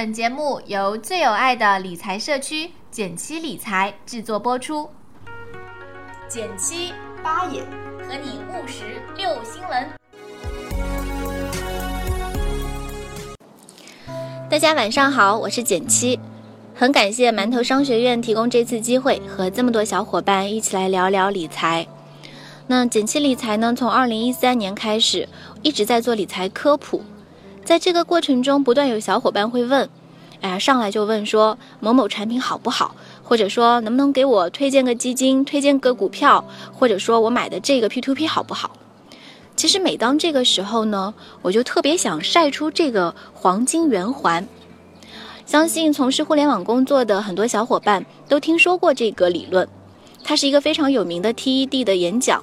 [0.00, 4.88] 本节目由最有爱的理财社区简七理财制作播出。
[6.28, 7.62] 简七八也
[8.06, 9.88] 和你务实六新闻。
[14.48, 16.20] 大家晚上好，我是简七，
[16.76, 21.84] 很感谢馒头商学院提供这次机会，和这么多小伙伴一起来聊聊理财。
[22.68, 25.28] 那简七理财呢，从二零一三年开始
[25.62, 27.02] 一直在做理财科普。
[27.68, 29.90] 在这个过程中，不断有小伙伴会问，
[30.40, 38.70] 哎呀，上来就问说某某产品好不好，或者说能不能给我推荐个基金、推荐个股票，或者说我买的这个 P2P 好不好？
[39.54, 41.12] 其实每当这个时候呢，
[41.42, 44.48] 我就特别想晒出这个黄金圆环。
[45.44, 49.68] 相信从事互联网工作的很多小伙伴都听说过这个理论，
[50.24, 52.42] 它是一个非常有名的 TED 的演讲。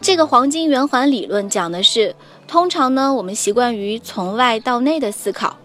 [0.00, 2.14] 这个黄金圆环理论讲的是。
[2.50, 5.56] 通常呢，我们习惯于从外到内的思考，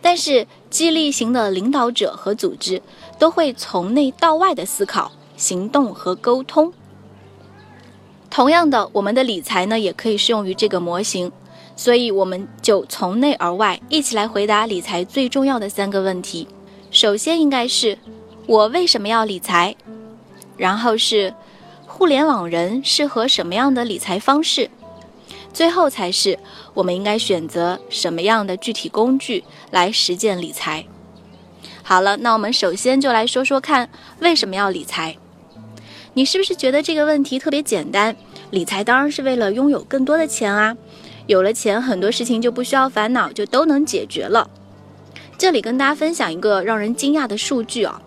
[0.00, 2.80] 但是激励型的领导者和组织
[3.18, 6.72] 都会从内到外的思考、行动和沟通。
[8.30, 11.32] 同样的，我们的理财呢，也可以适用于这个模型。
[11.74, 16.46] 所以，我们就从内而外一起来回答理财最重要的三个问题。
[16.92, 17.98] 首先，应该是
[18.46, 19.74] 我为什么要理财？
[20.56, 21.34] 然后是
[21.84, 24.70] 互联网人适合什么样的理财方式？
[25.52, 26.38] 最后才是
[26.74, 30.86] 我们应该选择什么样的具体工具来实践理财。
[31.82, 33.88] 好了，那我们首先就来说说看
[34.20, 35.16] 为什么要理财。
[36.14, 38.14] 你是不是觉得这个问题特别简单？
[38.50, 40.76] 理财当然是为了拥有更多的钱啊！
[41.26, 44.48] 有了钱，很多事情就不需要烦恼，就都能解决了。
[45.36, 48.00] 这里跟大家分享一个让人惊讶的数据啊，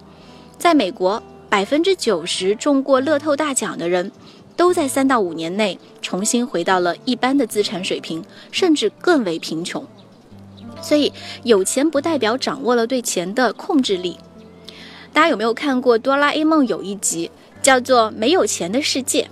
[0.57, 4.11] 在美国，百分之九十中过乐透大奖的人。
[4.55, 9.85] 都在三到五年内重新回到了一般的资产水平，甚至更为贫穷。
[10.81, 14.17] 所以，有钱不代表掌握了对钱的控制力。
[15.13, 17.29] 大家有没有看过《哆啦 A 梦》有一集
[17.61, 19.23] 叫做《没有钱的世界》？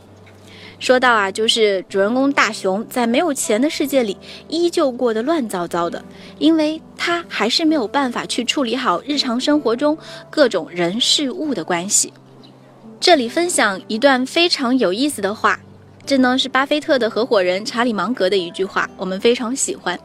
[0.78, 4.18] 说到啊，就是主人公大雄在没有钱的世界里
[4.48, 6.04] 依旧过得乱糟糟的，
[6.38, 9.98] 因为他还是没有办法去处理好日常生活中
[10.30, 12.14] 各种人事物的关系。
[13.00, 15.58] 这里分享一段非常有意思的话，
[16.06, 19.98] 这呢是巴菲特的合伙人查理芒格的一句话，我们非常喜欢，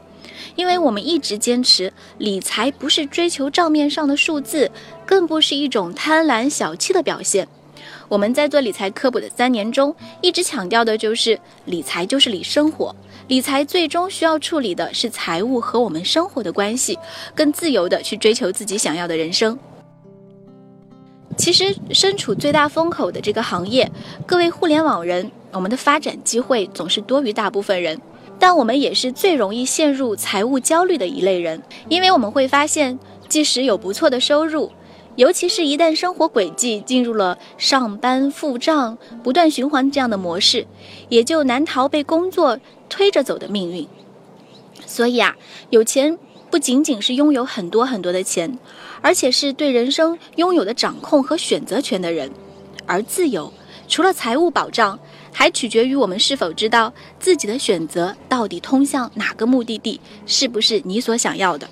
[0.55, 4.71] 因为我们一直坚持理财不是追求账面上的数字，
[5.05, 7.49] 更不是一种贪婪小气的表现。
[8.09, 12.95] 我们在做理财科普的三年中，一直强调的就是理财就是理生活，
[13.27, 16.97] 理财最终需要处理的是财务和我们生活的关系，
[17.35, 19.59] 更自由的去追求自己想要的人生。
[21.37, 23.91] 其实身处最大风口的这个行业，
[24.25, 28.01] 各位互联网人，我们的发展机会总是多于大部分人，
[28.39, 32.99] 但我们也是最容易陷入财务焦虑的一类人，因为我们会发现，
[33.29, 34.71] 即使有不错的收入，
[35.17, 40.67] 尤其是一旦生活轨迹进入了上班付账、不断循环这样的模式，
[41.09, 43.89] 也就难逃被工作推着走的命运。
[44.87, 45.35] 所以啊，
[45.71, 46.17] 有钱。
[46.55, 48.57] 不仅仅是拥有很多很多的钱，
[49.03, 52.31] 而且是对人生拥有的掌控和选择权的人。
[52.87, 53.53] 而自由，
[53.89, 54.97] 除了财务保障，
[55.33, 61.69] 还取决于我们是否知道自己的选择到底通向哪个目的地，是不是你所想要的。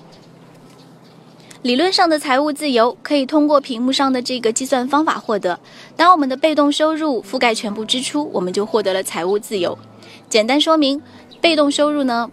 [1.61, 5.57] 理论上的财务自由可以通过屏幕上的这个计算方法获得。
[5.95, 9.79] 当我们的被动收入覆盖全部支出，我们就获得了财务自由。
[10.27, 11.01] 简单说明，
[11.39, 12.29] 被动收入呢？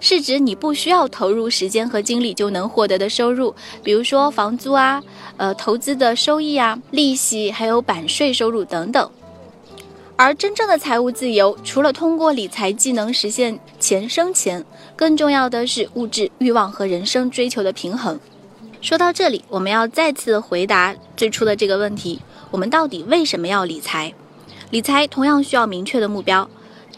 [0.00, 5.02] 是指你不需要投入时间和精力就能获得的收入，比如说房租啊、
[5.36, 9.10] 呃投资的收益啊、利息，还有版税收入等等。
[10.16, 14.64] 而真正的财务自由，除了通过理财技能实现钱生钱，
[14.94, 18.20] 更重要的是物质欲望和人生追求的平衡。
[18.82, 22.20] 说到这里，我们要再次回答最初的这个问题：
[22.50, 24.12] 我们到底为什么要理财？
[24.70, 26.48] 理财同样需要明确的目标。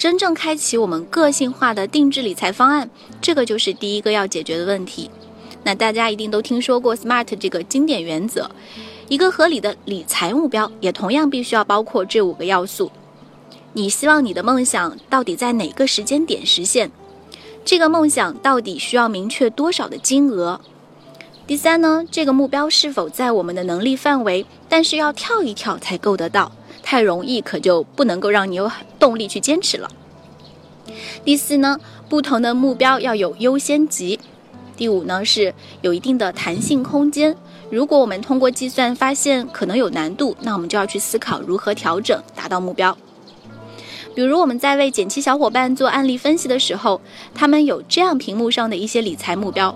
[0.03, 2.91] 真正开启我们个性化的定制理财方案，
[3.21, 5.09] 这个就是第一个要解决的问题。
[5.63, 8.51] 那大家一定都听说过 SMART 这个经典原则，
[9.07, 12.91] 一个合理的理财目标也同样必须要包括这五个要素。
[13.75, 16.91] 你希望你的梦想到底在哪个时间点实现？
[17.65, 20.61] 这个梦想到底需要明确多少的金额？
[21.47, 24.45] 第三呢，这个目标是否在我们的能力范围？
[24.69, 26.51] 但是要跳一跳才够得到。
[26.83, 29.91] 太容易，可就不能够让你有动力去坚持了。
[31.25, 34.19] 第四呢，不同的目标要有优先级。
[34.77, 37.37] 第五呢，是有一定的弹性空间。
[37.71, 42.97] 如果我们通过计算发现可能有难度，那我们就要去思考如何调整，达到目标。
[44.15, 47.01] 比如我们在为减七小伙伴做案例分析的时候，
[47.35, 49.75] 他们有这样屏幕上的一些理财目标。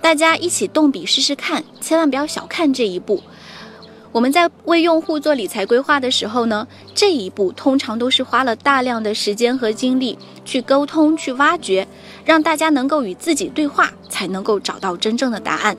[0.00, 3.22] 大家一起动笔试试看，千万不要小看这一步。
[4.12, 11.86] 我们在为用户做理财规划的时候呢，这一步通常都是花了大量的时间和精力去沟通、去挖掘，
[12.24, 15.76] 让大家能够与自己对话，才能够找到真正的答案。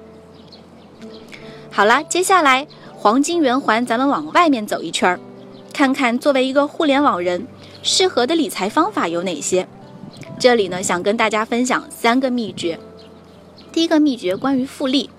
[1.70, 5.20] 好了，接下来黄金圆环，咱们往外面走一圈儿，
[5.74, 7.46] 看看作为一个互联网人
[7.84, 9.68] 适合的理财方法有哪些。
[10.40, 12.80] 这里呢，想跟大家分享三个秘诀。
[13.74, 15.10] 第一个秘诀关于复利，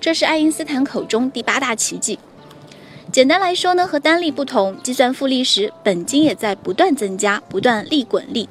[0.00, 2.20] 这是爱因斯坦口中第八大奇迹。
[3.16, 8.46] 简单来说呢，和单利不同，计算复利时，本金也在不断增加，不断利滚利。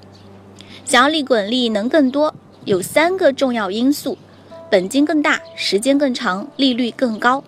[0.86, 2.34] 想要利滚利能更多，
[2.64, 4.18] 有三个重要因素：
[4.72, 7.44] 本金更大，时间更长，利率更高。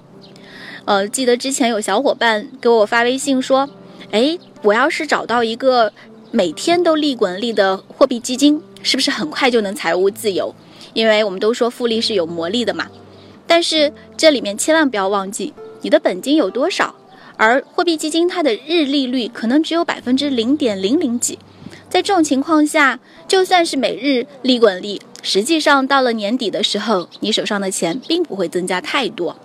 [0.85, 3.67] 呃，记得之前有小伙伴给我发微信说
[4.13, 5.91] ：“哎，我要是找到一个
[6.29, 10.53] 每天都利滚利的货币基金，是不是很快就能财务自由？”
[10.93, 12.85] 因为我们都说复利是有魔力的嘛，
[13.47, 16.93] 但是这里面千万不要忘记你的本金有多少，
[17.37, 21.37] 而货币基金它的日利率可能只有百分之零点零零几，
[21.87, 29.37] 在这种情况下，就算是每日利滚利，实际上到了年底的时候，你手上的钱并不会增加太多。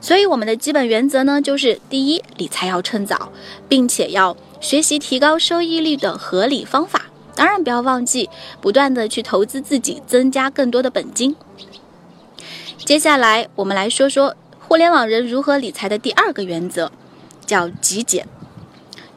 [0.00, 3.32] 所以我们的基本原则呢，就是第一，理财要趁早，
[3.68, 7.06] 并且要学习提高收益率的合理方法。
[7.34, 8.28] 当然，不要忘记
[8.60, 11.34] 不断的去投资自己，增加更多的本金。
[12.84, 16.92] 接下来，我们来说说互联网人如何理财的第二个原则，
[17.50, 18.28] 叫极简。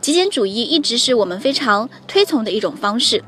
[0.02, 3.24] 极简主义一直是我们非常推崇的一种方式。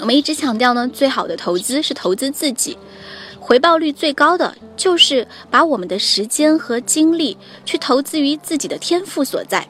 [0.00, 2.78] 我们一直强调呢，最好的投资是投资自己，
[3.38, 7.36] 回报率最高的就是把我们的时间和精力
[7.66, 9.68] 去投资于自己的天赋所在。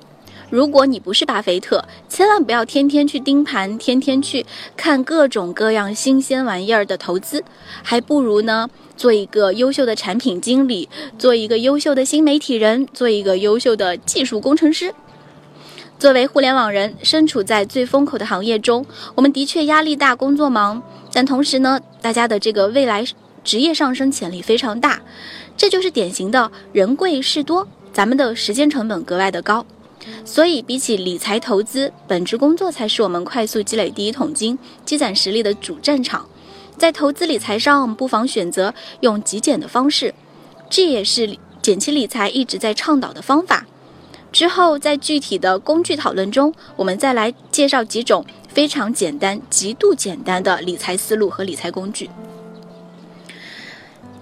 [0.55, 4.47] 如果你不是巴菲特，千万不要天天去盯盘，天天去
[4.77, 7.43] 看各种各样新鲜玩意儿的投资，
[7.83, 14.95] 还不如呢做一个优秀的产品经理，做一个优秀的新媒体人，做一个优秀的技术工程师。
[15.99, 18.87] 作为互联网人，身处在最风口的行业中，
[19.17, 20.81] 我们的确压力大，工作忙，
[21.13, 23.05] 但同时呢，大家的这个未来
[23.43, 25.03] 职业上升潜力非常大，
[25.57, 29.67] 这就是典型的人贵事多，咱们的时间成本格外的高。
[30.25, 36.29] 所以，比起理财投资，本职工作才是我们快速积累第一桶金、积攒实力的主战场。
[36.77, 40.15] 在投资理财上，我们不妨选择用极简的方式，
[40.69, 43.67] 这也是简期理财一直在倡导的方法。
[44.33, 52.11] 之后，在具体的工具讨论中，我们再来介绍几种非常简单、极度简单的理财思路和理财工具。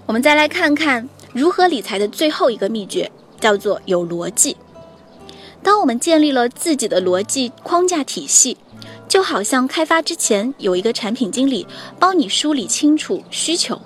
[0.05, 4.55] 我们再来看看如何理财的最后一个秘诀，叫做有逻辑。
[5.63, 8.57] 当我们建立了自己的逻辑框架体系，
[9.09, 11.67] 就好像开发之前有一个产品经理
[11.99, 13.81] 帮你梳理清楚需求。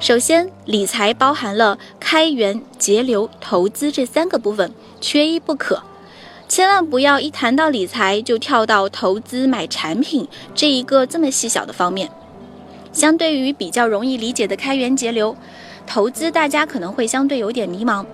[0.00, 5.82] 首先，理财包含了开源节流、投资这三个部分，缺一不可。
[6.48, 12.10] 千万不要一谈到理财就跳到投资买产品这一个这么细小的方面。
[12.92, 15.36] 相对于比较容易理解的开源节流，
[15.86, 18.04] 投资大家可能会相对有点迷茫。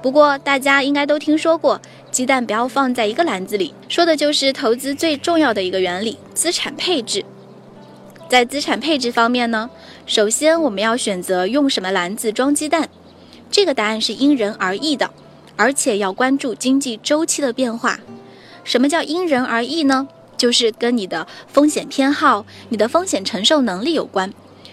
[0.00, 1.80] 不过大家应该都听说过。
[2.10, 7.24] 鸡蛋不要放在一个篮子里，说的就是投资最重要的一个原理——资产配置。
[8.28, 9.68] 在资产配置方面呢，
[10.06, 12.88] 首先我们要选择用什么篮子装鸡蛋，
[13.50, 15.10] 这个答案是因人而异的，
[15.56, 18.00] 而且要关注经济周期的变化。
[18.64, 20.08] 什么叫因人而异呢？
[20.36, 24.32] 就是跟你的风险偏好、你的风险承受能力有关。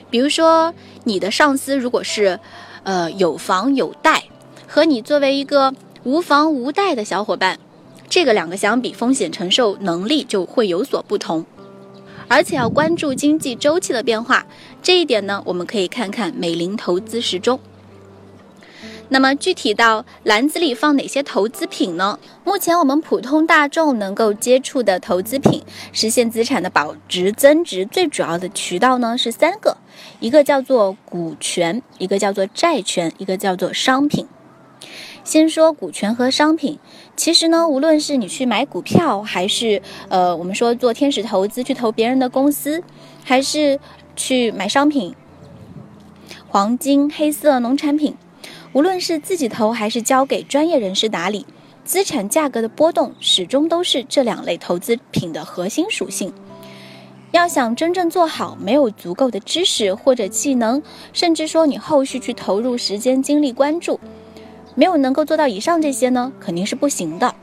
[0.09, 2.39] 比如说，你的上司如果是，
[2.83, 4.14] 呃，有房有贷，
[4.75, 5.73] 和你作为一个。
[6.03, 7.57] 无房无贷的小伙伴，
[8.09, 11.45] 这个两个相比，风险承受能力就会有所不同，
[12.27, 14.45] 而且要关注经济周期的变化。
[14.83, 17.59] 这一点呢，我们可以看看美林投资时钟。
[19.07, 22.19] 那么具体到篮子里放哪些投资品呢？
[22.43, 29.77] 目前我们普通大众能够接触的投资品，实现资产的保值增值，最主要的渠道呢是三个，
[30.19, 34.27] 一个叫做股权，一个叫做债权，一个叫做商品。
[35.23, 36.77] 先说股权和商品，
[37.15, 42.83] 其实呢，无论是你去买股票，还是呃，我们说做天使投资去投别人的公司，
[43.23, 43.79] 还是
[44.15, 45.15] 去买商品，
[46.47, 48.15] 黄金、黑色、农产品，
[48.73, 51.45] 无论是自己投还是交给专业人士打理，
[51.83, 56.31] 资产价格的波动始终都是这两类投资品的核心属性。
[57.31, 63.99] 要想真正做好，没有足够的知识或者技能，甚至说你后续去投入时间、精力、关注。
[64.75, 67.33] 没有能够做到以上这些呢，肯定是不行的。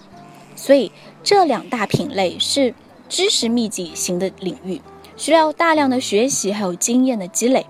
[0.55, 2.75] 所以这两大品类是
[3.09, 4.81] 知识密集型的领域，
[5.17, 7.67] 需要大量的学习还有经验的积累。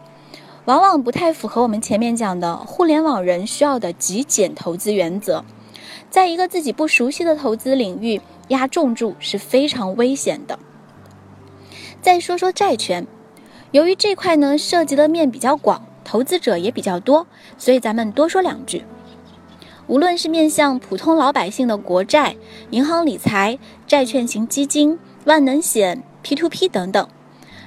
[0.65, 5.45] 往往不太符合我们前面讲的互联网人需要的极简投资原则。
[6.11, 10.59] 在一个自己不熟悉的投资领域压重注是非常危险的。
[12.01, 13.07] 再说说债券，
[13.71, 17.27] 由于这块呢涉及的面比较广，投资者也比较多，
[17.57, 18.85] 所以咱们多说两句。
[19.93, 22.35] 无论是面向普通老百姓的国债、
[22.71, 27.07] 银行理财、债券型基金、万能险、P2P 等等，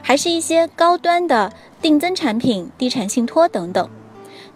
[0.02, 1.54] 还是一些高端的
[1.84, 3.88] 定增产品、地产信托等等。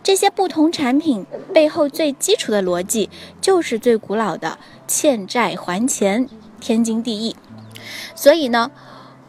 [0.02, 3.08] 这些不同产品背后最基础的逻辑，
[3.40, 4.58] 就是最古老的
[4.88, 6.28] 欠债还钱，
[6.60, 7.36] 天经地义。
[8.16, 8.72] 所以呢，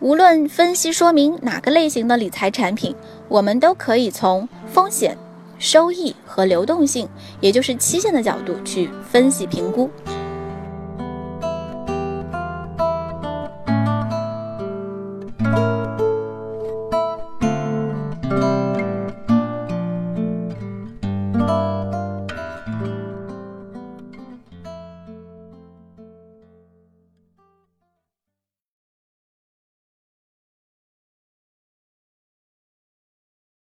[0.00, 2.96] 无论分析说明哪个类型的理财产品，
[3.28, 5.18] 我们都可以从风险、
[5.60, 7.06] 收益和流动性，
[7.40, 9.88] 也就是期限的角度去分析评估。